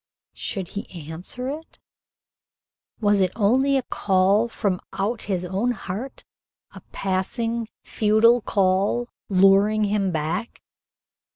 [0.33, 1.77] Should he answer it?
[3.01, 6.23] Was it only a call from out his own heart
[6.73, 10.63] a passing, futile call, luring him back?